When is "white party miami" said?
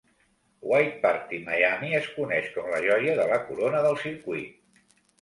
0.71-1.91